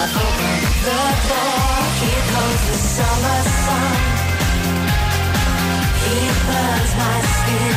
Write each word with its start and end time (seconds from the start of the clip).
I've 0.00 0.12
the 0.14 1.00
door, 1.28 1.82
the 2.68 2.76
summer 2.94 3.40
sun. 3.64 3.96
He 6.04 6.18
burns 6.46 6.92
my 7.02 7.18
skin. 7.34 7.76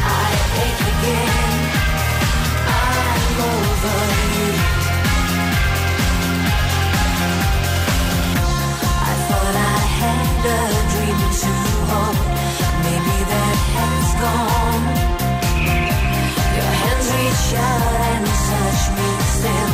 I 0.00 0.30
ache 0.64 0.84
again. 0.94 1.56
I'm 2.72 3.36
over 3.52 4.00
you. 4.32 4.50
I 9.08 9.14
thought 9.28 9.56
I 9.72 9.78
had 10.00 10.40
a 10.48 10.80
dream 10.92 11.20
to 11.42 11.52
hold. 11.90 12.16
Maybe 12.86 13.16
that 13.32 13.58
has 13.76 14.08
gone. 14.24 14.84
Your 16.56 16.72
hands 16.80 17.08
reach 17.12 17.48
out 17.60 18.00
and 18.10 18.26
touch 18.48 18.82
me 18.96 19.08
still. 19.36 19.73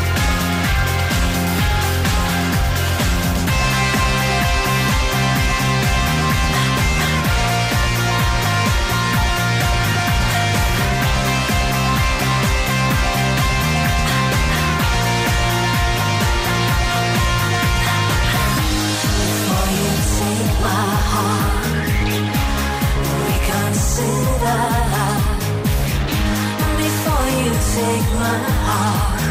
you 27.45 27.53
take 27.53 28.09
my 28.21 28.37
heart. 28.67 29.21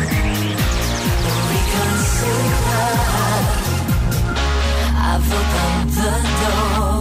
I've 5.13 5.33
opened 5.39 5.91
the 5.99 6.13
door. 6.41 7.01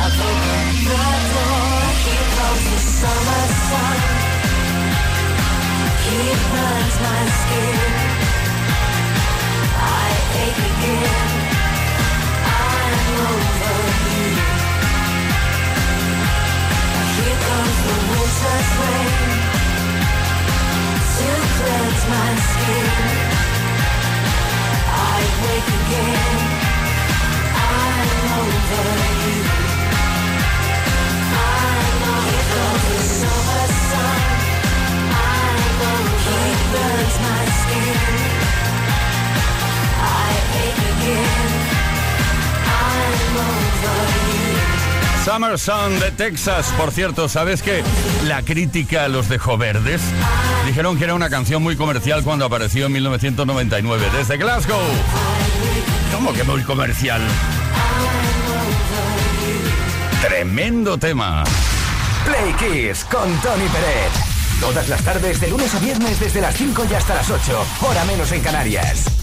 I've 0.00 0.20
opened 0.28 0.78
the 0.90 1.04
door. 1.32 1.72
The 2.62 2.78
summer 2.78 3.46
sun. 3.68 3.98
He 6.04 6.20
burns 6.50 6.96
my 7.04 7.20
skin. 7.40 8.01
De 45.52 46.10
Texas. 46.16 46.72
Por 46.78 46.92
cierto, 46.92 47.28
¿sabes 47.28 47.60
que 47.60 47.82
la 48.26 48.40
crítica 48.40 49.06
los 49.08 49.28
dejó 49.28 49.58
verdes? 49.58 50.00
Dijeron 50.64 50.96
que 50.96 51.04
era 51.04 51.12
una 51.12 51.28
canción 51.28 51.62
muy 51.62 51.76
comercial 51.76 52.24
cuando 52.24 52.46
apareció 52.46 52.86
en 52.86 52.92
1999 52.92 54.06
desde 54.16 54.38
Glasgow. 54.38 54.80
¿Cómo 56.10 56.32
que 56.32 56.42
muy 56.44 56.62
comercial? 56.62 57.20
Tremendo 60.22 60.96
tema. 60.96 61.44
Play 62.24 62.54
Kiss 62.54 63.04
con 63.04 63.30
Tony 63.42 63.68
Pérez. 63.68 64.58
Todas 64.58 64.88
las 64.88 65.02
tardes, 65.02 65.38
de 65.38 65.48
lunes 65.50 65.74
a 65.74 65.80
viernes, 65.80 66.18
desde 66.18 66.40
las 66.40 66.56
5 66.56 66.86
y 66.90 66.94
hasta 66.94 67.14
las 67.16 67.28
8, 67.28 67.66
hora 67.82 68.04
menos 68.06 68.32
en 68.32 68.40
Canarias. 68.40 69.21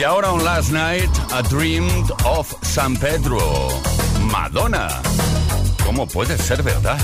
Y 0.00 0.02
ahora 0.02 0.32
on 0.32 0.42
Last 0.42 0.72
Night, 0.72 1.10
A 1.30 1.42
Dream 1.42 1.86
of 2.24 2.50
San 2.62 2.96
Pedro. 2.96 3.38
Madonna. 4.32 4.88
¿Cómo 5.84 6.06
puede 6.06 6.38
ser 6.38 6.62
verdad? 6.62 6.98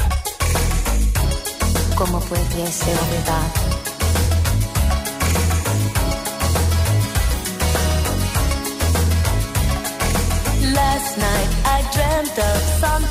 ¿Cómo 1.94 2.18
puede 2.20 2.66
ser 2.72 2.96
verdad? 3.10 3.52
Last 10.72 11.18
night 11.18 11.50
I 11.66 11.82
dreamt 11.92 12.38
of 12.38 12.80
San 12.80 13.02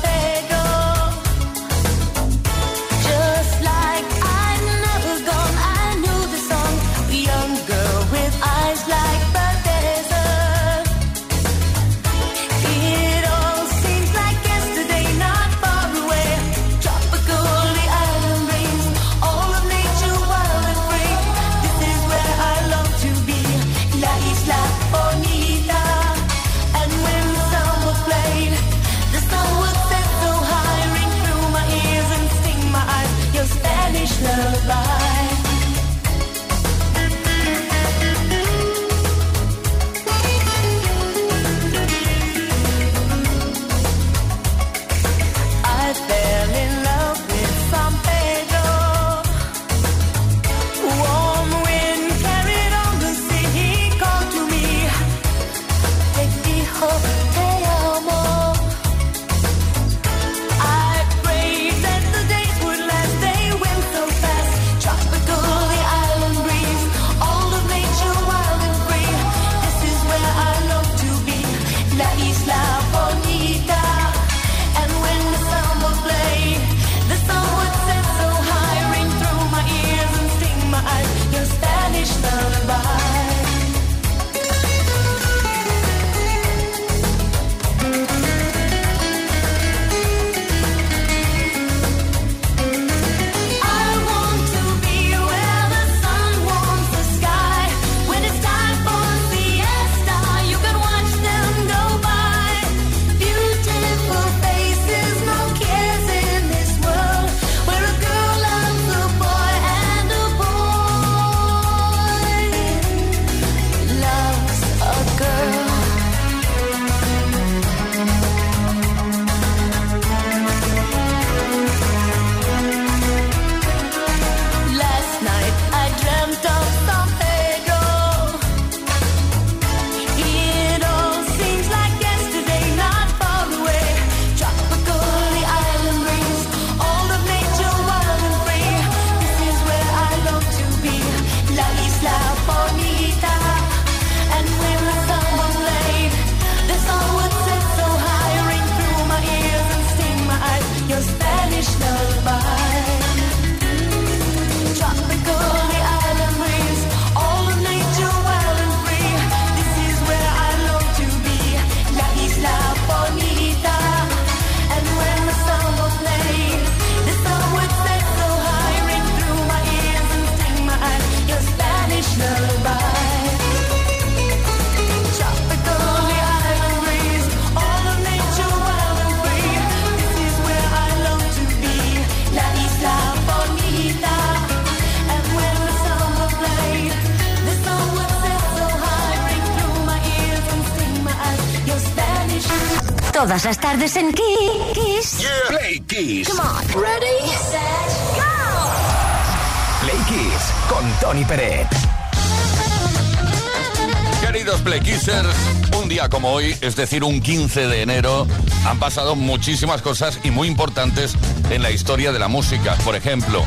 es 206.66 206.76
decir, 206.76 207.04
un 207.04 207.20
15 207.20 207.68
de 207.68 207.82
enero, 207.82 208.26
han 208.66 208.78
pasado 208.78 209.14
muchísimas 209.14 209.82
cosas 209.82 210.18
y 210.24 210.30
muy 210.30 210.48
importantes 210.48 211.14
en 211.50 211.62
la 211.62 211.70
historia 211.70 212.12
de 212.12 212.18
la 212.18 212.28
música. 212.28 212.74
Por 212.84 212.96
ejemplo, 212.96 213.44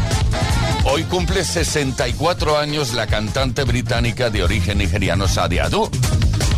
hoy 0.85 1.03
cumple 1.03 1.43
64 1.43 2.57
años 2.57 2.93
la 2.93 3.07
cantante 3.07 3.63
británica 3.63 4.29
de 4.29 4.43
origen 4.43 4.77
nigeriano 4.77 5.27
Sadia. 5.27 5.69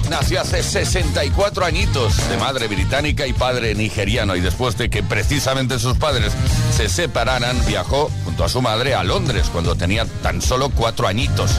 Nació 0.10 0.42
hace 0.42 0.62
64 0.62 1.66
añitos 1.66 2.30
de 2.30 2.38
madre 2.38 2.68
británica 2.68 3.26
y 3.26 3.34
padre 3.34 3.74
nigeriano 3.74 4.36
y 4.36 4.42
después 4.42 4.78
de 4.78 4.90
que 4.90 5.02
precisamente 5.02 5.80
sus 5.80 5.98
padres 5.98 6.34
se 6.76 6.90
separaran, 6.90 7.58
viajó 7.66 8.12
junto 8.26 8.44
a 8.44 8.50
su 8.50 8.62
madre 8.62 8.94
a 8.94 9.04
Londres 9.04 9.48
cuando 9.52 9.76
tenía 9.76 10.06
tan 10.22 10.42
solo 10.42 10.70
cuatro 10.70 11.08
añitos. 11.08 11.52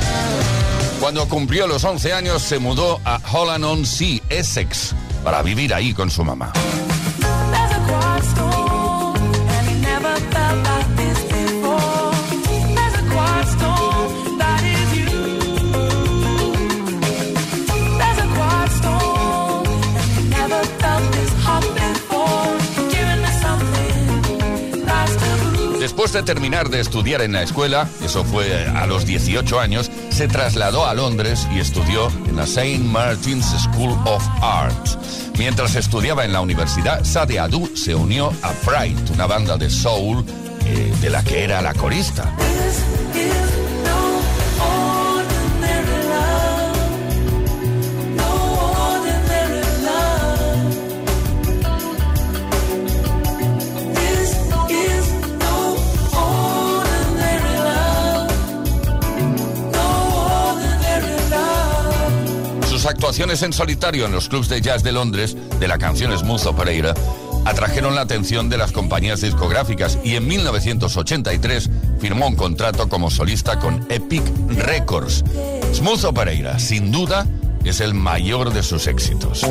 Cuando 1.02 1.26
cumplió 1.26 1.66
los 1.66 1.82
11 1.82 2.12
años 2.12 2.43
se 2.43 2.60
mudó 2.60 3.00
a 3.04 3.19
Holland-on-Sea, 3.32 4.20
Essex, 4.28 4.94
para 5.25 5.42
vivir 5.42 5.75
ahí 5.75 5.92
con 5.94 6.09
su 6.12 6.23
mamá. 6.23 6.52
Después 25.80 26.12
de 26.12 26.23
terminar 26.23 26.68
de 26.68 26.80
estudiar 26.80 27.23
en 27.23 27.32
la 27.32 27.42
escuela, 27.42 27.88
eso 28.04 28.25
fue 28.25 28.66
a 28.66 28.87
los 28.87 29.04
18 29.04 29.61
años, 29.61 29.90
se 30.12 30.28
trasladó 30.28 30.87
a 30.87 30.95
Londres 30.95 31.49
y 31.54 31.59
estudió 31.59 32.09
en 32.28 32.37
la 32.37 32.45
St. 32.45 32.78
Martin's 32.78 33.47
School 33.62 33.99
of 34.04 34.23
Arts. 34.42 34.99
Mientras 35.38 35.75
estudiaba 35.75 36.25
en 36.25 36.33
la 36.33 36.42
universidad, 36.42 37.02
Sade 37.04 37.38
Adu 37.38 37.71
se 37.75 37.95
unió 37.95 38.33
a 38.42 38.49
Fright, 38.50 39.11
una 39.11 39.26
banda 39.26 39.57
de 39.57 39.71
soul 39.71 40.25
eh, 40.66 40.92
de 41.00 41.11
la 41.11 41.25
que 41.25 41.45
era 41.45 41.62
la 41.62 41.73
corista. 41.73 42.31
Sus 62.83 62.91
actuaciones 62.91 63.43
en 63.43 63.53
solitario 63.53 64.07
en 64.07 64.11
los 64.11 64.29
clubs 64.29 64.49
de 64.49 64.61
jazz 64.61 64.83
de 64.83 64.91
Londres 64.91 65.37
de 65.61 65.69
la 65.69 65.79
canción 65.79 66.19
Smooth 66.19 66.47
Operator 66.47 66.97
atrajeron 67.45 67.95
la 67.95 68.01
atención 68.01 68.49
de 68.49 68.59
las 68.59 68.73
compañías 68.73 69.21
discográficas 69.21 70.01
y 70.03 70.17
en 70.17 70.27
1983 70.27 71.71
firmó 72.01 72.27
un 72.27 72.35
contrato 72.35 72.89
como 72.89 73.09
solista 73.09 73.61
con 73.61 73.87
Epic 73.89 74.25
Records. 74.49 75.23
Smooth 75.73 76.03
Operator, 76.07 76.59
sin 76.59 76.91
duda, 76.91 77.25
es 77.62 77.79
el 77.79 77.95
mayor 77.95 78.53
de 78.53 78.65
sus 78.65 78.89
éxitos. 78.89 79.47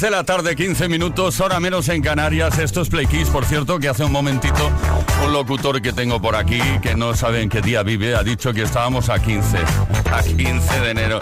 6 0.00 0.10
de 0.10 0.16
la 0.16 0.24
tarde, 0.24 0.56
15 0.56 0.88
minutos, 0.88 1.38
hora 1.40 1.60
menos 1.60 1.86
en 1.90 2.00
Canarias. 2.00 2.58
Esto 2.58 2.80
es 2.80 2.88
Play 2.88 3.06
Kiss, 3.06 3.28
por 3.28 3.44
cierto, 3.44 3.78
que 3.78 3.86
hace 3.86 4.02
un 4.02 4.12
momentito 4.12 4.70
un 5.22 5.30
locutor 5.30 5.82
que 5.82 5.92
tengo 5.92 6.22
por 6.22 6.36
aquí, 6.36 6.58
que 6.80 6.94
no 6.94 7.14
sabe 7.14 7.42
en 7.42 7.50
qué 7.50 7.60
día 7.60 7.82
vive, 7.82 8.16
ha 8.16 8.22
dicho 8.22 8.54
que 8.54 8.62
estábamos 8.62 9.10
a 9.10 9.18
15, 9.18 9.58
a 10.10 10.22
15 10.22 10.80
de 10.80 10.90
enero. 10.90 11.18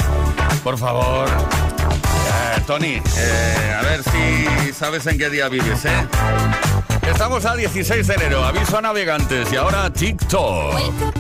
Por 0.63 0.79
favor, 0.79 1.27
eh, 1.27 2.63
Tony, 2.69 3.03
eh, 3.17 3.77
a 3.77 3.83
ver 3.83 4.05
si 4.05 4.73
sabes 4.73 5.05
en 5.09 5.19
qué 5.19 5.29
día 5.29 5.49
vives, 5.49 5.85
¿eh? 5.85 6.07
Estamos 7.11 7.47
a 7.47 7.57
16 7.57 8.07
de 8.07 8.15
enero, 8.15 8.45
aviso 8.45 8.79
a 8.79 8.83
navegantes 8.83 9.53
y 9.53 9.57
ahora 9.57 9.93
TikTok. 9.93 11.18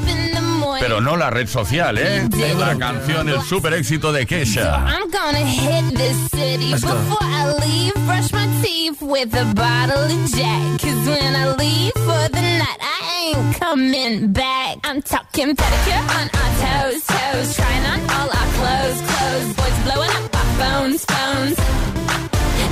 Pero 0.80 1.00
no 1.00 1.16
la 1.16 1.30
red 1.30 1.47
social, 1.49 1.99
¿eh? 1.99 2.28
La 2.58 2.76
canción, 2.76 3.28
el 3.28 3.40
super 3.42 3.73
éxito 3.75 4.12
de 4.12 4.26
Kesha. 4.26 4.85
I'm 4.87 5.11
gonna 5.11 5.44
hit 5.44 5.97
this 5.97 6.16
city 6.30 6.70
Let's 6.70 6.85
go. 6.85 6.92
before 6.92 7.18
I 7.23 7.52
leave. 7.64 7.94
Brush 8.06 8.32
my 8.32 8.47
teeth 8.62 9.00
with 9.02 9.35
a 9.35 9.44
bottle 9.54 10.04
of 10.04 10.30
Jack. 10.35 10.80
Cause 10.80 11.06
when 11.06 11.35
I 11.35 11.54
leave 11.56 11.92
for 11.94 12.28
the 12.30 12.40
night, 12.40 12.78
I 12.80 13.35
ain't 13.35 13.56
coming 13.61 14.32
back. 14.32 14.78
I'm 14.85 15.02
talking 15.02 15.54
pedicure 15.54 16.04
on 16.18 16.28
our 16.40 16.52
toes, 16.62 17.02
toes. 17.06 17.56
Trying 17.56 17.85
on 17.87 18.00
all 18.16 18.28
our 18.30 18.49
clothes, 18.56 19.00
clothes. 19.08 19.49
Boys 19.56 19.78
blowing 19.85 20.11
up 20.11 20.35
our 20.35 20.49
phones, 20.61 21.04
phones. 21.04 21.56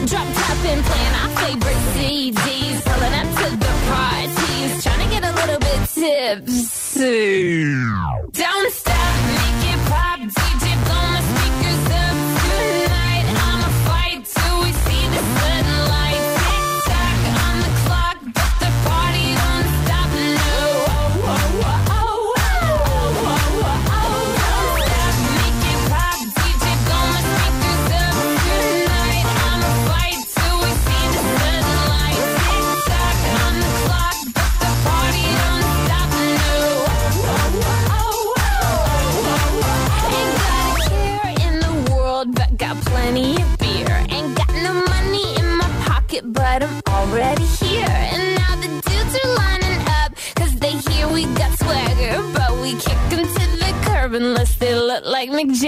Drop 0.07 0.27
top 0.35 0.59
and 0.65 0.85
playing 0.85 1.15
our 1.21 1.31
favorite 1.43 1.83
CDs. 1.95 2.79
Pulling 2.87 3.15
up 3.21 3.29
to 3.41 3.57
the 3.57 3.73
parties. 3.91 4.83
Trying 4.85 5.03
to 5.03 5.09
get 5.15 5.25
a 5.25 5.33
little 5.35 5.59
bit 5.59 5.81
tipsy. 5.91 7.46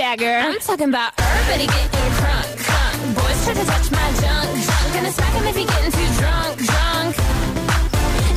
Mick 0.08 0.18
Jagger. 0.18 0.38
I'm 0.38 0.58
talking 0.60 0.88
about 0.88 1.12
everybody 1.18 1.66
getting 1.66 2.12
crunk, 2.18 2.56
crunk. 2.64 3.14
Boys 3.14 3.44
try 3.44 3.54
to 3.54 3.64
touch 3.64 3.90
my 3.90 4.08
junk, 4.20 4.66
junk. 4.66 4.94
Gonna 4.94 5.12
smack 5.12 5.34
'em 5.34 5.46
if 5.46 5.56
he 5.56 5.64
getting 5.64 5.92
too 5.92 6.08
drunk, 6.20 6.56
drunk. 6.70 7.16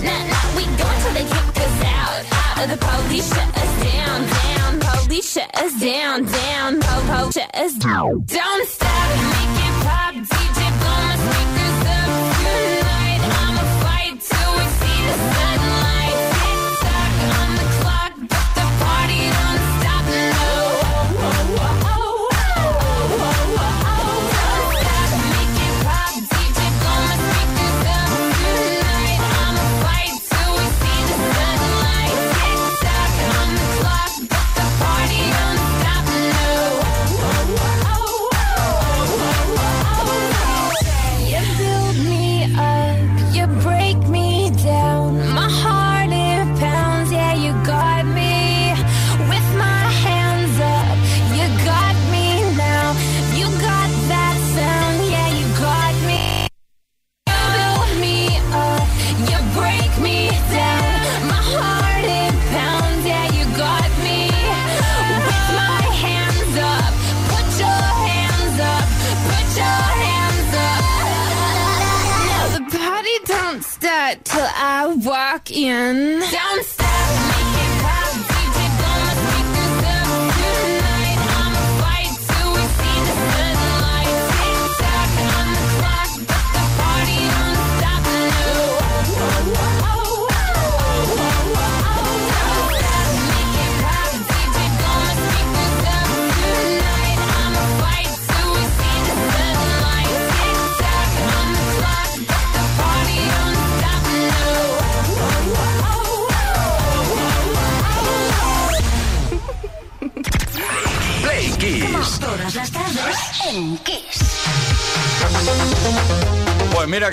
Nah, 0.03 0.23
nah, 0.31 0.55
we 0.55 0.63
go 0.65 0.85
until 0.95 1.13
they 1.13 1.23
kick 1.23 1.57
us 1.65 1.83
out. 1.99 2.59
Out 2.59 2.69
the 2.69 2.77
police 2.77 3.27
shut 3.33 3.57
us 3.57 3.71
down, 3.83 4.19
down. 4.27 4.79
Police 4.79 5.31
shut 5.31 5.49
us 5.55 5.73
down, 5.79 6.25
down. 6.25 6.79
Po, 6.81 7.01
po, 7.07 7.31
shut 7.31 7.55
us 7.55 7.73
down. 7.75 8.23
Don't 8.25 8.67
stop, 8.67 9.50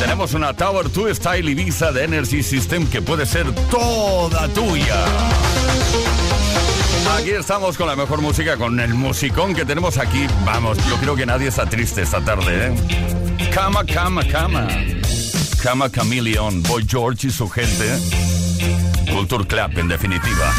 Tenemos 0.01 0.35
una 0.35 0.55
Tower 0.55 0.93
2 0.93 1.17
Style 1.17 1.51
Ibiza 1.51 1.93
de 1.93 2.05
Energy 2.05 2.43
System 2.43 2.87
que 2.87 3.01
puede 3.01 3.25
ser 3.27 3.53
toda 3.71 4.49
tuya. 4.49 5.05
Aquí 7.19 7.31
estamos 7.31 7.77
con 7.77 7.87
la 7.87 7.97
mejor 7.97 8.21
música, 8.21 8.57
con 8.57 8.79
el 8.79 8.95
musicón 8.95 9.55
que 9.55 9.65
tenemos 9.65 9.97
aquí. 9.99 10.27
Vamos, 10.45 10.79
yo 10.89 10.97
creo 10.97 11.17
que 11.17 11.25
nadie 11.25 11.49
está 11.49 11.67
triste 11.67 12.03
esta 12.03 12.21
tarde, 12.21 12.69
¿eh? 12.69 13.49
Cama, 13.53 13.85
cama, 13.85 14.23
cama. 14.27 14.69
Cama 15.63 15.91
Chameleon, 15.91 16.63
Boy 16.65 16.85
George 16.87 17.29
y 17.29 17.31
su 17.31 17.49
gente. 17.49 17.99
Culture 19.11 19.47
Club, 19.47 19.79
en 19.79 19.89
definitiva. 19.89 20.53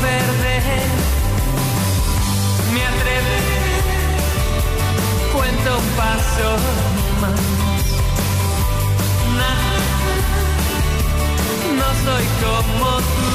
perder. 0.00 0.88
Me 2.72 2.82
atreveré, 2.92 3.66
cuento 5.32 5.72
paso 5.96 6.50
más. 7.20 7.40
Nah, 9.38 9.64
no 11.78 11.88
soy 12.04 12.26
como 12.42 12.90
tú. 12.98 13.32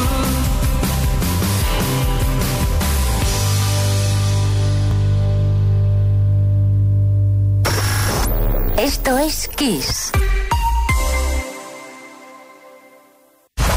Esto 8.78 9.12
es 9.18 9.48
Kiss. 9.56 10.12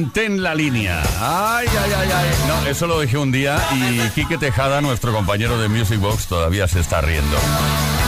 Mantén 0.00 0.42
la 0.42 0.54
línea. 0.54 1.02
Ay, 1.20 1.68
ay, 1.68 1.92
ay, 1.94 2.08
ay. 2.10 2.28
No, 2.48 2.66
eso 2.66 2.86
lo 2.86 3.00
dije 3.00 3.18
un 3.18 3.30
día 3.30 3.62
y 3.74 4.08
Quique 4.14 4.38
Tejada, 4.38 4.80
nuestro 4.80 5.12
compañero 5.12 5.58
de 5.58 5.68
Music 5.68 6.00
Box, 6.00 6.26
todavía 6.26 6.66
se 6.66 6.80
está 6.80 7.02
riendo. 7.02 7.36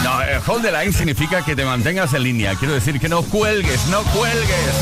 No, 0.02 0.22
eh, 0.22 0.40
hold 0.46 0.62
the 0.62 0.72
line 0.72 0.90
significa 0.90 1.44
que 1.44 1.54
te 1.54 1.66
mantengas 1.66 2.14
en 2.14 2.22
línea. 2.22 2.54
Quiero 2.54 2.72
decir 2.72 2.98
que 2.98 3.10
no 3.10 3.22
cuelgues, 3.24 3.88
no 3.88 4.02
cuelgues. 4.04 4.74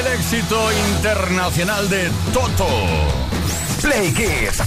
El 0.00 0.06
éxito 0.14 0.72
internacional 0.96 1.88
de 1.88 2.10
Toto. 2.32 2.66
Play 3.80 4.12
Kiss. 4.14 4.62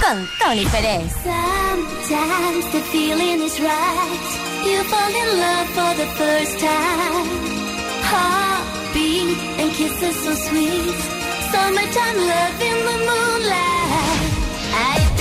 Con 0.00 0.28
Tony 0.38 0.66
Pérez. 0.66 1.12
Sometimes 1.24 2.70
the 2.70 2.80
feeling 2.92 3.42
is 3.42 3.58
right. 3.58 4.64
You 4.64 4.84
fall 4.84 5.10
in 5.10 5.40
love 5.40 5.68
for 5.70 5.94
the 5.96 6.06
first 6.16 6.60
time. 6.60 7.62
Heartbeat 8.02 8.32
and 8.32 8.41
kisses 9.74 10.16
so 10.24 10.34
sweet. 10.34 10.96
Summertime 11.52 12.18
love 12.32 12.60
in 12.70 12.78
the 12.88 12.96
moonlight. 13.08 14.20
I 14.74 15.11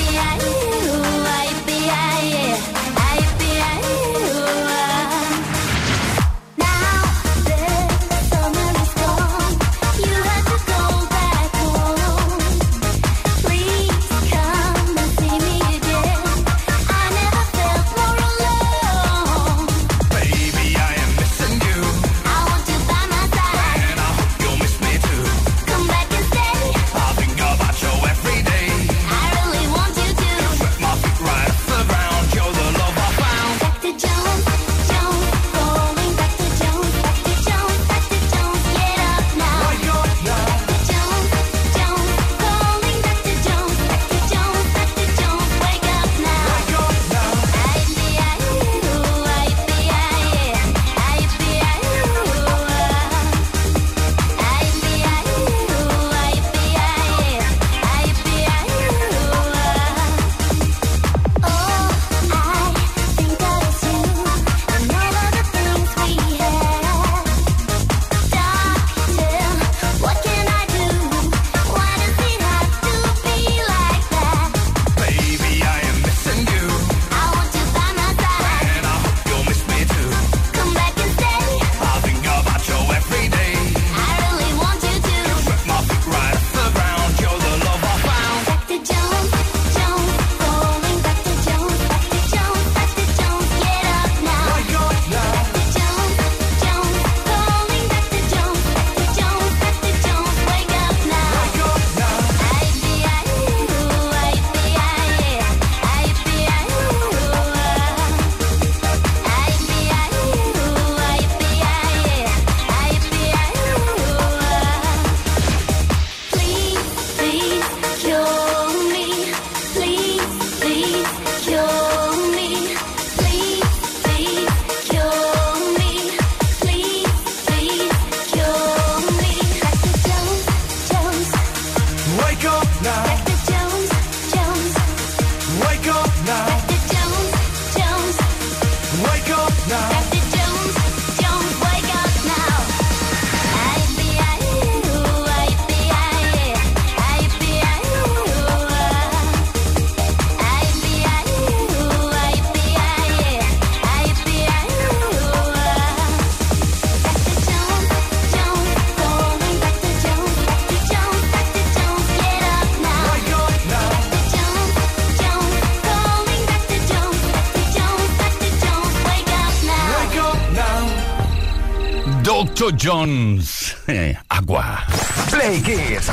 Jones. 172.79 173.75
Eh, 173.87 174.15
agua. 174.29 174.85
Play 175.29 175.61
Kiss. 175.61 176.11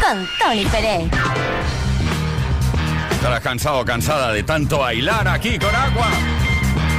Con 0.00 0.28
Tony 0.38 0.64
Pérez. 0.66 1.10
Estarás 3.10 3.40
cansado 3.40 3.80
o 3.80 3.84
cansada 3.84 4.32
de 4.32 4.42
tanto 4.42 4.78
bailar 4.78 5.28
aquí 5.28 5.58
con 5.58 5.74
agua. 5.74 6.08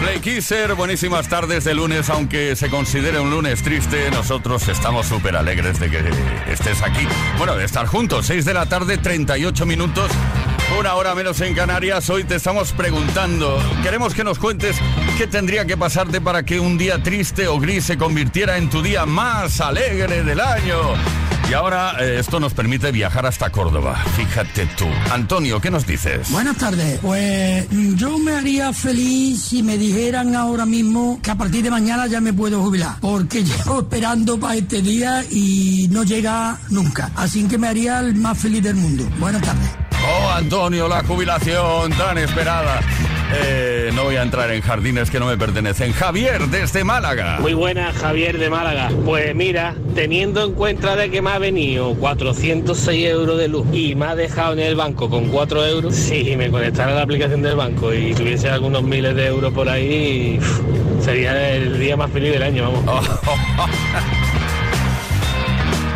Play 0.01 0.19
Kisser, 0.19 0.73
buenísimas 0.73 1.29
tardes 1.29 1.63
de 1.63 1.75
lunes, 1.75 2.09
aunque 2.09 2.55
se 2.55 2.71
considere 2.71 3.19
un 3.19 3.29
lunes 3.29 3.61
triste, 3.61 4.09
nosotros 4.09 4.67
estamos 4.67 5.05
súper 5.05 5.35
alegres 5.35 5.79
de 5.79 5.91
que 5.91 6.03
estés 6.47 6.81
aquí. 6.81 7.07
Bueno, 7.37 7.55
de 7.55 7.65
estar 7.65 7.85
juntos, 7.85 8.25
6 8.25 8.43
de 8.45 8.53
la 8.55 8.65
tarde, 8.65 8.97
38 8.97 9.65
minutos, 9.67 10.11
una 10.79 10.95
hora 10.95 11.15
menos 11.15 11.39
en 11.41 11.53
Canarias. 11.53 12.09
Hoy 12.09 12.23
te 12.23 12.35
estamos 12.35 12.71
preguntando, 12.71 13.57
queremos 13.83 14.13
que 14.13 14.23
nos 14.23 14.39
cuentes 14.39 14.75
qué 15.17 15.27
tendría 15.27 15.65
que 15.65 15.77
pasarte 15.77 16.21
para 16.21 16.43
que 16.43 16.59
un 16.59 16.77
día 16.77 17.01
triste 17.01 17.47
o 17.47 17.59
gris 17.59 17.85
se 17.85 17.97
convirtiera 17.97 18.57
en 18.57 18.69
tu 18.69 18.81
día 18.81 19.05
más 19.05 19.61
alegre 19.61 20.23
del 20.23 20.39
año. 20.39 20.77
Y 21.49 21.53
ahora 21.53 21.97
eh, 21.99 22.17
esto 22.19 22.39
nos 22.39 22.53
permite 22.53 22.91
viajar 22.91 23.25
hasta 23.25 23.49
Córdoba. 23.49 24.01
Fíjate 24.15 24.67
tú. 24.77 24.85
Antonio, 25.11 25.59
¿qué 25.59 25.69
nos 25.69 25.85
dices? 25.85 26.31
Buenas 26.31 26.55
tardes. 26.55 26.99
Pues 27.01 27.69
mm, 27.69 27.95
yo 27.95 28.17
me 28.19 28.31
haría 28.31 28.71
feliz 28.71 29.43
si 29.43 29.61
me 29.61 29.77
dijeran 29.77 30.33
ahora 30.35 30.65
mismo 30.65 31.19
que 31.21 31.31
a 31.31 31.35
partir 31.35 31.63
de 31.63 31.71
mañana 31.71 32.07
ya 32.07 32.21
me 32.21 32.31
puedo 32.31 32.61
jubilar. 32.61 32.95
Porque 33.01 33.43
llevo 33.43 33.81
esperando 33.81 34.39
para 34.39 34.55
este 34.55 34.81
día 34.81 35.25
y 35.29 35.89
no 35.91 36.03
llega 36.03 36.57
nunca. 36.69 37.11
Así 37.15 37.43
que 37.43 37.57
me 37.57 37.67
haría 37.67 37.99
el 37.99 38.15
más 38.15 38.37
feliz 38.37 38.63
del 38.63 38.75
mundo. 38.75 39.03
Buenas 39.19 39.41
tardes. 39.41 39.90
Oh, 40.07 40.29
Antonio, 40.29 40.87
la 40.87 41.03
jubilación 41.03 41.91
tan 41.91 42.17
esperada. 42.17 42.81
Eh, 43.33 43.91
no 43.93 44.03
voy 44.03 44.17
a 44.17 44.23
entrar 44.23 44.51
en 44.51 44.61
jardines 44.61 45.09
que 45.09 45.19
no 45.19 45.25
me 45.25 45.37
pertenecen. 45.37 45.93
Javier, 45.93 46.47
desde 46.47 46.83
Málaga. 46.83 47.37
Muy 47.39 47.53
buena, 47.53 47.93
Javier 47.93 48.37
de 48.37 48.49
Málaga. 48.49 48.89
Pues 49.05 49.33
mira, 49.35 49.75
teniendo 49.95 50.43
en 50.43 50.53
cuenta 50.53 50.95
de 50.95 51.09
que 51.09 51.21
me 51.21 51.29
ha 51.29 51.39
venido 51.39 51.93
406 51.95 53.07
euros 53.07 53.37
de 53.37 53.47
luz 53.47 53.67
y 53.71 53.95
me 53.95 54.07
ha 54.07 54.15
dejado 54.15 54.53
en 54.53 54.59
el 54.59 54.75
banco 54.75 55.09
con 55.09 55.29
4 55.29 55.65
euros, 55.65 55.95
si 55.95 56.35
me 56.35 56.49
conectara 56.49 56.91
a 56.91 56.95
la 56.95 57.01
aplicación 57.03 57.41
del 57.41 57.55
banco 57.55 57.93
y 57.93 58.13
tuviese 58.13 58.49
algunos 58.49 58.83
miles 58.83 59.15
de 59.15 59.27
euros 59.27 59.53
por 59.53 59.69
ahí, 59.69 60.39
sería 61.01 61.51
el 61.53 61.79
día 61.79 61.95
más 61.95 62.11
feliz 62.11 62.33
del 62.33 62.43
año, 62.43 62.71
vamos. 62.71 63.09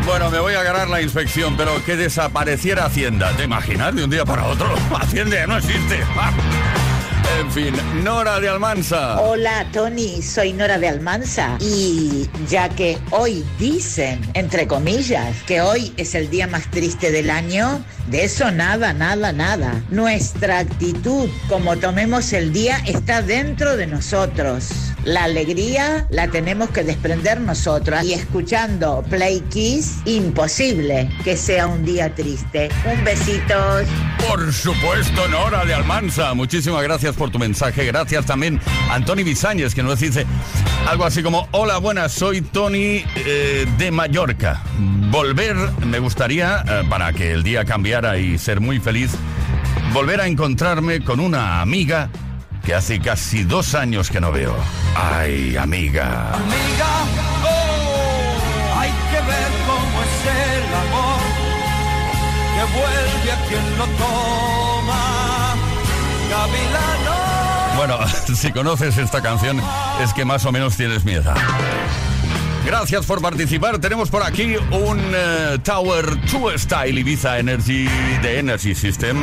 Bueno, 0.06 0.30
me 0.30 0.40
voy 0.40 0.54
a 0.54 0.62
ganar 0.62 0.88
la 0.88 1.02
inspección, 1.02 1.58
pero 1.58 1.84
que 1.84 1.96
desapareciera 1.96 2.86
Hacienda. 2.86 3.36
¿Te 3.36 3.44
imaginas 3.46 3.96
de 3.96 4.04
un 4.04 4.10
día 4.10 4.24
para 4.24 4.46
otro? 4.46 4.68
Hacienda 5.00 5.48
no 5.48 5.58
existe. 5.58 6.00
En 7.40 7.52
fin, 7.52 7.74
Nora 8.04 8.40
de 8.40 8.48
Almansa. 8.48 9.20
Hola 9.20 9.66
Tony, 9.74 10.22
soy 10.22 10.54
Nora 10.54 10.78
de 10.78 10.88
Almansa 10.88 11.58
y 11.60 12.30
ya 12.48 12.70
que 12.70 13.00
hoy 13.10 13.44
dicen, 13.58 14.22
entre 14.36 14.68
comillas, 14.68 15.36
que 15.48 15.62
hoy 15.62 15.92
es 15.98 16.14
el 16.14 16.30
día 16.30 16.48
más 16.48 16.70
triste 16.70 17.12
del 17.12 17.32
año, 17.32 17.84
de 18.08 18.24
eso 18.24 18.52
nada, 18.52 18.94
nada, 18.94 19.32
nada. 19.32 19.84
Nuestra 19.90 20.60
actitud, 20.60 21.30
como 21.50 21.78
tomemos 21.78 22.34
el 22.34 22.54
día, 22.54 22.78
está 22.86 23.22
dentro 23.22 23.78
de 23.78 23.88
nosotros. 23.88 24.70
La 25.04 25.26
alegría 25.26 26.08
la 26.10 26.28
tenemos 26.30 26.70
que 26.70 26.84
desprender 26.84 27.40
nosotros 27.40 28.04
y 28.04 28.14
escuchando 28.14 29.04
Play 29.10 29.42
Kiss, 29.52 29.98
imposible 30.06 31.10
que 31.24 31.38
sea 31.38 31.68
un 31.68 31.86
día 31.86 32.14
triste. 32.14 32.70
Un 32.92 33.04
besitos. 33.04 33.86
Por 34.28 34.52
supuesto, 34.52 35.28
Nora 35.28 35.64
de 35.66 35.74
Almansa. 35.76 36.34
Muchísimas 36.34 36.82
gracias 36.82 37.16
por 37.16 37.30
tu 37.30 37.38
mensaje. 37.38 37.86
Gracias 37.86 38.26
también 38.26 38.60
a 38.90 38.96
Antoni 38.96 39.24
Bisáñez, 39.24 39.76
que 39.76 39.84
nos 39.84 40.00
dice 40.00 40.26
algo 40.88 41.06
así 41.06 41.24
como: 41.24 41.48
Hola, 41.52 41.78
buenas, 41.78 42.12
soy 42.12 42.42
Tony 42.42 43.04
eh, 43.16 43.66
de 43.78 43.92
Mallorca. 43.92 44.62
Volver, 45.10 45.56
me 45.86 46.00
gustaría, 46.00 46.64
eh, 46.68 46.84
para 46.90 47.14
que 47.14 47.32
el 47.32 47.44
día 47.44 47.66
cambiara 47.66 48.18
y 48.18 48.38
ser 48.38 48.60
muy 48.60 48.80
feliz, 48.80 49.12
volver 49.94 50.22
a 50.22 50.28
encontrarme 50.28 51.04
con 51.04 51.20
una 51.20 51.62
amiga 51.62 52.10
que 52.66 52.74
hace 52.74 53.00
casi 53.00 53.44
dos 53.44 53.76
años 53.76 54.10
que 54.10 54.20
no 54.20 54.32
veo. 54.32 54.56
Ay, 54.96 55.56
amiga. 55.56 56.34
Amiga, 56.34 56.88
oh, 57.44 58.80
hay 58.80 58.90
que 59.12 59.22
ver 59.22 59.52
cómo 59.68 60.04
es 60.04 60.16
el 60.26 60.74
amor 60.74 61.22
que 62.56 62.64
vuelve 62.78 63.32
a 63.32 63.48
quien 63.48 63.78
lo 63.78 63.86
toma. 63.98 65.56
Gavilano. 66.30 66.95
Bueno, 67.76 68.00
si 68.36 68.52
conoces 68.52 68.98
esta 68.98 69.22
canción, 69.22 69.62
es 70.02 70.14
que 70.14 70.26
más 70.26 70.46
o 70.46 70.52
menos 70.52 70.76
tienes 70.78 71.06
miedo. 71.06 71.34
Gracias 72.66 73.06
por 73.06 73.22
participar. 73.22 73.78
Tenemos 73.80 74.10
por 74.10 74.24
aquí 74.24 74.56
un 74.72 75.00
eh, 75.14 75.60
Tower 75.64 76.18
2 76.32 76.62
Style 76.62 77.00
Ibiza 77.00 77.38
Energy 77.38 77.88
de 78.22 78.40
Energy 78.40 78.74
System 78.74 79.18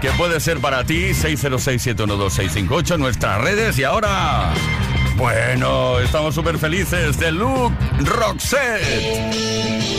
que 0.00 0.10
puede 0.12 0.40
ser 0.40 0.58
para 0.60 0.84
ti 0.84 1.10
606-712-658 1.10 2.94
en 2.94 3.00
nuestras 3.00 3.40
redes 3.40 3.78
y 3.78 3.84
ahora 3.84 4.54
bueno, 5.16 5.98
estamos 5.98 6.34
súper 6.34 6.58
felices 6.58 7.18
de 7.18 7.32
Luke 7.32 7.74
Roxette. 8.04 9.97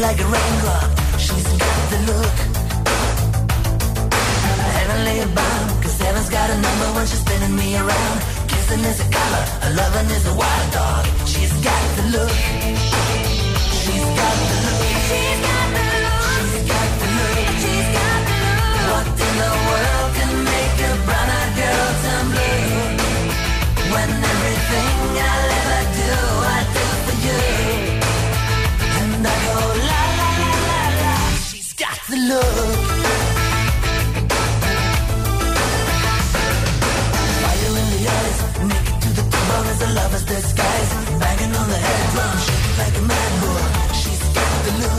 Like 0.00 0.20
a 0.20 0.24
raindrop. 0.24 0.90
She's 1.18 1.48
got 1.58 1.90
the 1.90 1.98
look. 2.10 2.36
Heavenly 4.78 5.34
bound, 5.34 5.82
cause 5.82 5.98
heaven's 6.00 6.30
got 6.30 6.50
a 6.50 6.60
number 6.60 6.86
when 6.94 7.06
she's 7.06 7.20
spinning 7.20 7.56
me 7.56 7.76
around. 7.76 8.18
Kissing 8.48 8.84
is 8.84 9.00
a 9.00 9.10
color, 9.10 9.44
a 9.62 9.70
loving 9.74 10.10
is 10.16 10.26
a 10.26 10.34
wild 10.34 10.72
dog. 10.72 11.04
She's 11.26 11.52
got 11.64 11.96
the 11.96 12.02
look. 12.16 12.77
love. 32.28 32.76
Fire 37.42 37.74
in 37.80 37.86
the 37.94 38.02
eyes, 38.16 38.38
naked 38.70 38.96
to 39.02 39.10
the 39.18 39.24
core 39.34 39.66
as 39.72 39.80
a 39.82 39.90
lover's 39.98 40.24
disguise. 40.24 40.90
On 41.48 41.68
the 41.74 41.80
head 41.86 42.04
drum, 42.12 42.36
shaking 42.44 42.76
like 42.82 42.96
a 42.98 43.04
mad 43.10 43.32
bull. 43.40 43.64
She's 44.00 44.22
got 44.36 44.54
the 44.64 44.72
look. 44.80 44.98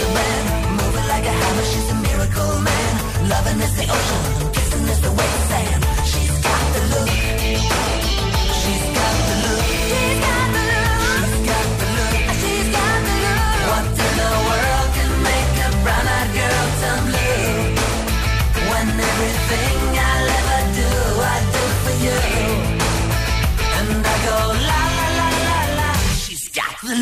The 0.00 0.08
moving 0.78 1.06
like 1.12 1.26
a 1.32 1.34
hammer. 1.40 1.66
She's 1.72 1.88
a 1.90 1.96
miracle 2.06 2.54
man. 2.68 2.92
Loving 3.28 3.58
the 3.78 3.86
ocean. 3.96 4.49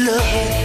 love. 0.09 0.58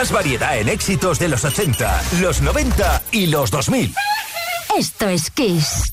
Más 0.00 0.12
variedad 0.12 0.56
en 0.56 0.70
éxitos 0.70 1.18
de 1.18 1.28
los 1.28 1.44
80, 1.44 2.02
los 2.22 2.40
90 2.40 3.02
y 3.12 3.26
los 3.26 3.50
2000. 3.50 3.94
Esto 4.78 5.10
es 5.10 5.30
Kiss. 5.30 5.92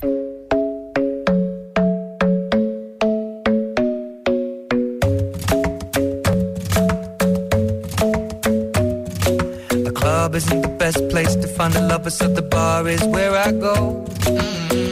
The 9.69 9.91
club 9.93 10.35
isn't 10.35 10.61
the 10.61 10.73
best 10.79 11.05
place 11.09 11.35
to 11.35 11.49
find 11.49 11.75
a 11.75 11.81
lover, 11.81 12.09
so 12.09 12.29
the 12.29 12.43
bar 12.43 12.87
is 12.87 13.03
where 13.07 13.35
I 13.35 13.51
go. 13.51 14.05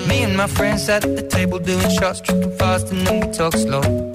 Me 0.09 0.25
and 0.25 0.35
my 0.35 0.47
friends 0.47 0.89
at 0.89 1.03
the 1.03 1.21
table 1.21 1.59
doing 1.59 1.89
shots, 1.89 2.19
tripping 2.19 2.51
fast, 2.57 2.91
and 2.91 3.07
then 3.07 3.21
we 3.21 3.31
talk 3.31 3.53
slow. 3.53 4.14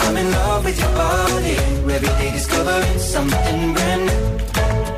I'm 0.00 0.16
in 0.16 0.30
love 0.30 0.64
with 0.64 0.78
your 0.80 0.92
body. 0.92 1.56
Every 1.94 2.08
day 2.18 2.30
discovering 2.32 2.98
something 2.98 3.74
brand 3.74 4.06
new. 4.06 4.38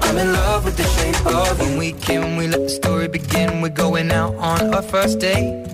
I'm 0.03 0.17
in 0.19 0.33
love 0.33 0.65
with 0.65 0.77
the 0.77 0.85
shape 0.85 1.27
of 1.27 1.59
you. 1.61 1.65
When 1.67 1.79
we 1.79 1.93
came, 1.93 2.37
we 2.37 2.47
let 2.47 2.63
the 2.63 2.71
story 2.71 3.09
begin. 3.09 3.61
We're 3.61 3.69
going 3.69 4.11
out 4.11 4.35
on 4.37 4.75
our 4.75 4.83
first 4.83 5.19
date. 5.19 5.67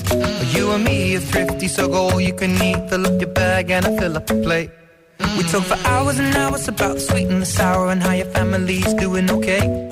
You 0.55 0.73
and 0.73 0.85
me 0.85 1.17
are 1.17 1.21
thrifty, 1.21 1.69
so 1.69 1.89
go 1.89 2.11
all 2.11 2.21
you 2.21 2.35
can 2.35 2.61
eat. 2.63 2.91
Fill 2.91 3.07
up 3.07 3.21
your 3.21 3.31
bag 3.31 3.71
and 3.71 3.87
I 3.87 3.97
fill 3.97 4.17
up 4.17 4.27
the 4.27 4.43
plate. 4.43 4.71
We 5.37 5.45
talk 5.45 5.65
for 5.65 5.79
hours 5.87 6.19
and 6.19 6.35
hours 6.37 6.67
about 6.69 6.95
the 6.95 7.01
sweet 7.01 7.29
and 7.29 7.41
the 7.41 7.47
sour 7.47 7.91
and 7.91 8.03
how 8.03 8.13
your 8.13 8.27
family's 8.27 8.93
doing 8.95 9.31
okay. 9.31 9.92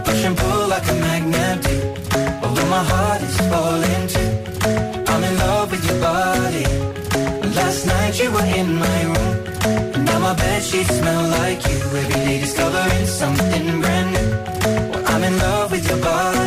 Push 0.21 0.27
and 0.27 0.37
pull 0.37 0.67
like 0.67 0.87
a 0.87 0.93
magnet 0.93 1.63
do. 1.63 1.77
Although 2.43 2.69
my 2.69 2.83
heart 2.91 3.21
is 3.23 3.37
falling 3.49 4.05
too. 4.13 4.31
I'm 5.11 5.23
in 5.23 5.35
love 5.39 5.71
with 5.71 5.83
your 5.89 5.99
body. 5.99 6.65
Last 7.55 7.87
night 7.87 8.19
you 8.21 8.29
were 8.29 8.49
in 8.59 8.75
my 8.75 9.01
room. 9.13 9.35
And 9.95 10.05
now 10.05 10.19
my 10.19 10.35
bed 10.35 10.61
sheets 10.61 10.95
smell 10.95 11.23
like 11.39 11.65
you. 11.67 11.77
Every 12.01 12.13
day 12.13 12.39
discovering 12.39 13.07
something 13.07 13.81
brand 13.81 14.09
new. 14.15 14.29
Well, 14.91 15.03
I'm 15.07 15.23
in 15.23 15.39
love 15.39 15.71
with 15.71 15.89
your 15.89 15.99
body. 16.03 16.40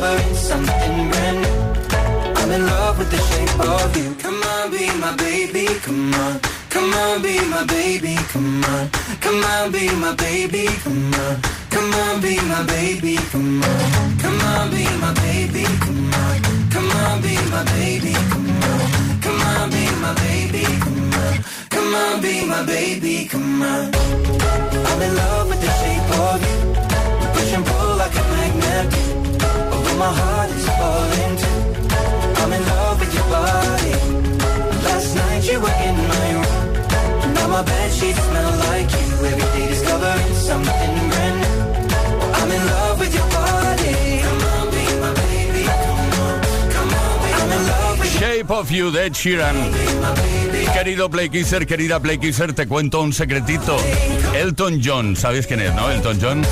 Discovering 0.00 0.34
something 0.34 1.10
brand 1.10 1.42
new. 1.42 2.40
I'm 2.40 2.50
in 2.50 2.66
love 2.66 2.98
with 2.98 3.10
the 3.10 3.18
shape 3.18 3.60
of 3.60 3.96
you. 3.96 4.14
Come 4.14 4.42
on, 4.42 4.70
be 4.70 4.86
my 4.98 5.14
baby, 5.16 5.66
come 5.82 6.14
on. 6.14 6.40
Come 6.70 6.92
on, 6.94 7.22
be 7.22 7.38
my 7.50 7.64
baby, 7.64 8.16
come 8.32 8.64
on. 8.64 8.90
Come 9.20 9.44
on, 9.44 9.72
be 9.72 9.90
my 9.96 10.14
baby, 10.14 10.66
come 10.82 11.12
on. 11.14 11.42
Come 11.70 11.92
on, 11.94 12.20
be 12.20 12.36
my 12.48 12.62
baby, 12.64 13.16
come 13.30 13.62
on. 13.62 14.18
Come 14.18 14.40
on, 14.40 14.70
be 14.70 14.84
my 15.02 15.12
baby, 15.14 15.64
come 15.84 16.14
on. 16.14 16.40
Come 16.70 16.90
on, 16.90 17.20
be 17.22 17.34
my 17.50 17.64
baby, 17.64 18.14
come 18.32 18.62
on. 18.70 19.20
Come 19.20 19.40
on, 19.52 19.70
be 19.70 19.84
my 20.00 20.14
baby, 20.14 20.64
come 20.80 21.14
on. 21.14 21.44
Come 21.70 21.94
on, 21.94 22.20
be 22.22 22.46
my 22.46 22.64
baby, 22.64 23.26
come 23.26 23.62
on. 23.62 23.99
My 37.60 37.66
bed 37.66 37.92
sheets 37.92 38.18
smell 38.18 38.56
like 38.70 38.90
you. 38.90 39.26
Every 39.26 39.60
day 39.60 39.68
discovering 39.68 40.34
something 40.34 41.08
brand 41.10 41.40
new. 41.40 41.49
Shape 48.40 48.54
of 48.54 48.70
You 48.70 48.90
de 48.90 49.04
Ed 49.04 49.12
Sheeran. 49.12 49.54
Querido 50.72 51.10
Play 51.10 51.28
Kisser, 51.28 51.66
querida 51.66 52.00
Play 52.00 52.16
Kisser, 52.16 52.54
te 52.54 52.66
cuento 52.66 53.02
un 53.02 53.12
secretito. 53.12 53.76
Elton 54.34 54.80
John, 54.82 55.14
¿sabes 55.14 55.46
quién 55.46 55.60
es, 55.60 55.74
no? 55.74 55.90
Elton 55.90 56.18
John. 56.18 56.42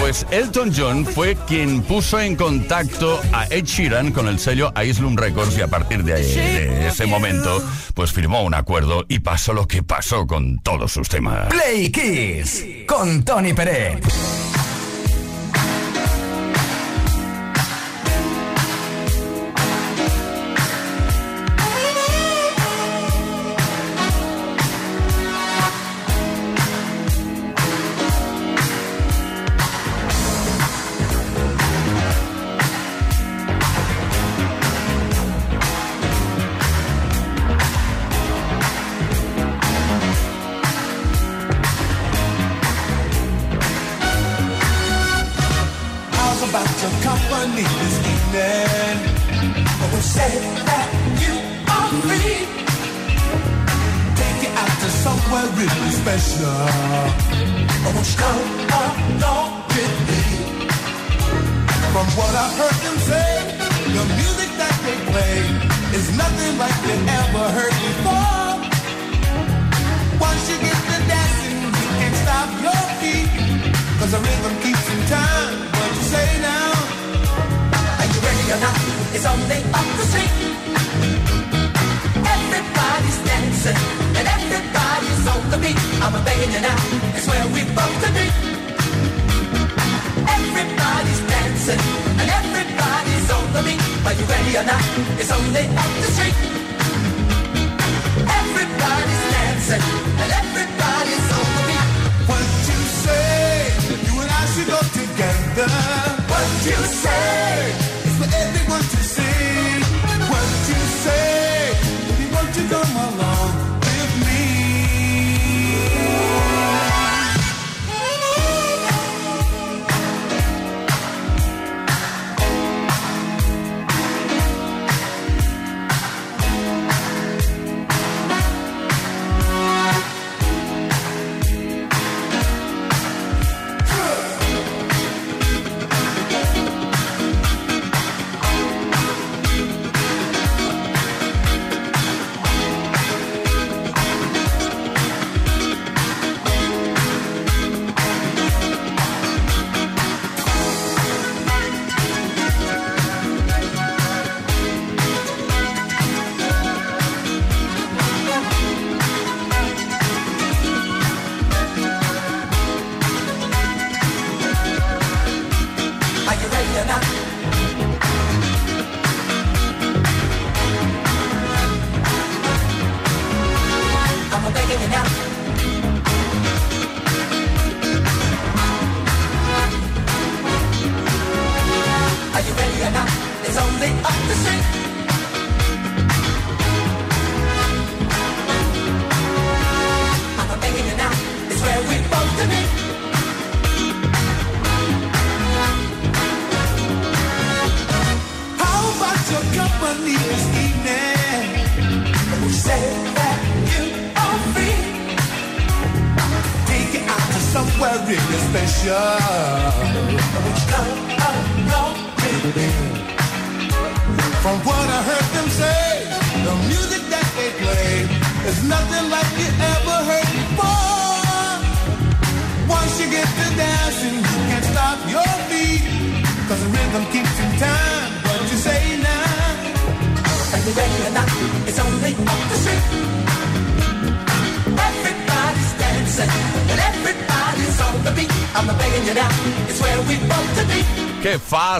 Pues 0.00 0.26
Elton 0.32 0.72
John 0.76 1.06
fue 1.06 1.36
quien 1.46 1.82
puso 1.82 2.18
en 2.18 2.34
contacto 2.34 3.20
a 3.32 3.46
Ed 3.46 3.64
Sheeran 3.64 4.10
con 4.10 4.26
el 4.26 4.40
sello 4.40 4.72
Islum 4.82 5.16
Records 5.16 5.56
y 5.56 5.60
a 5.60 5.68
partir 5.68 6.02
de, 6.02 6.14
de 6.14 6.88
ese 6.88 7.06
momento, 7.06 7.62
pues 7.94 8.12
firmó 8.12 8.42
un 8.42 8.54
acuerdo 8.54 9.04
y 9.06 9.20
pasó 9.20 9.52
lo 9.52 9.68
que 9.68 9.84
pasó 9.84 10.26
con 10.26 10.58
todos 10.58 10.90
sus 10.90 11.08
temas. 11.08 11.46
Play 11.46 11.92
Kiss 11.92 12.64
con 12.88 13.24
Tony 13.24 13.52
Pérez. 13.52 14.45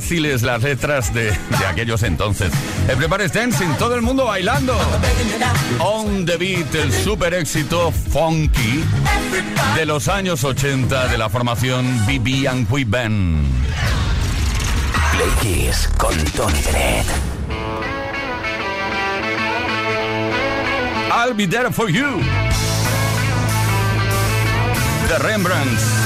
fáciles 0.06 0.42
las 0.42 0.62
letras 0.62 1.12
de, 1.12 1.32
de 1.32 1.66
aquellos 1.68 2.04
entonces. 2.04 2.52
Eh, 2.52 2.92
el 2.92 2.96
Prepares 2.96 3.32
Dancing, 3.32 3.70
todo 3.76 3.96
el 3.96 4.02
mundo 4.02 4.26
bailando. 4.26 4.78
On 5.80 6.24
the 6.24 6.36
Beat, 6.36 6.72
el 6.76 6.92
super 6.92 7.34
éxito 7.34 7.90
funky 7.90 8.84
de 9.74 9.84
los 9.84 10.06
años 10.06 10.44
80 10.44 11.08
de 11.08 11.18
la 11.18 11.28
formación 11.28 11.84
BB 12.06 12.46
and 12.48 12.70
We 12.70 12.84
Band. 12.84 13.48
Play 15.10 15.28
Kiss 15.42 15.88
con 15.98 16.16
Tony 16.36 16.62
Dredd. 16.62 17.06
I'll 21.10 21.34
be 21.34 21.48
there 21.48 21.72
for 21.72 21.90
you. 21.90 22.20
The 25.08 25.18
Rembrandts. 25.18 26.05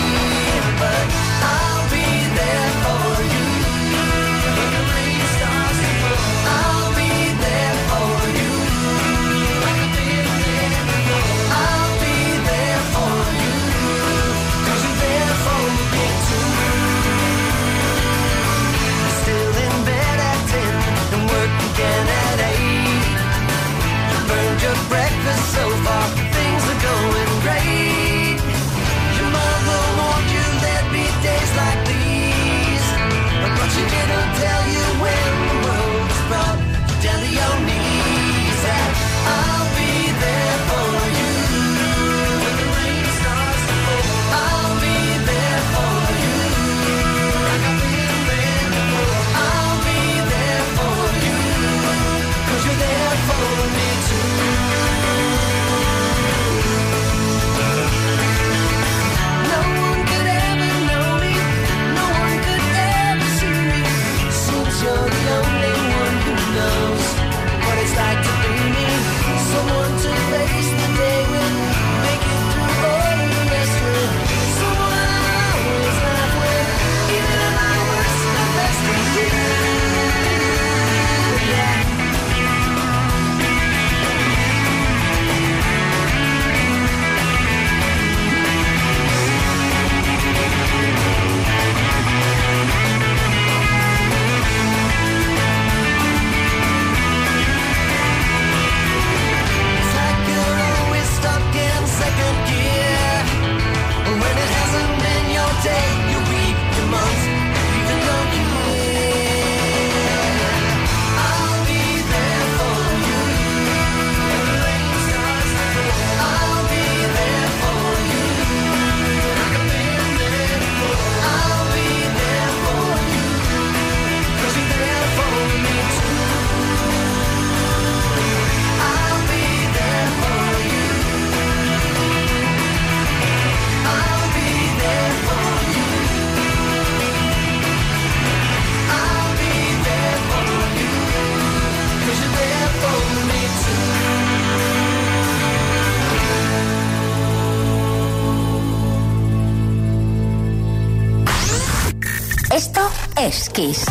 Es 153.61 153.90